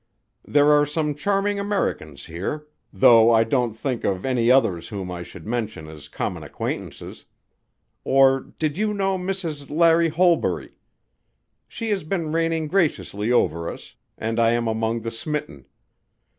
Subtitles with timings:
[0.43, 5.21] "There are some charming Americans here though I don't think of any others whom I
[5.21, 7.25] should mention as common acquaintances.
[8.03, 9.69] Or did you know Mrs.
[9.69, 10.73] Larry Holbury?
[11.67, 15.67] She has been reigning graciously over us, and I am among the smitten.